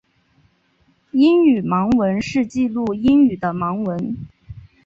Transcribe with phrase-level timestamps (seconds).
[1.11, 4.17] 英语盲文是记录英语的盲文。